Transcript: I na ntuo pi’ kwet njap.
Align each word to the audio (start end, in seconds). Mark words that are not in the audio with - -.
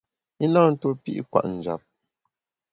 I 0.45 0.47
na 0.53 0.61
ntuo 0.71 0.91
pi’ 1.03 1.11
kwet 1.29 1.45
njap. 1.55 1.81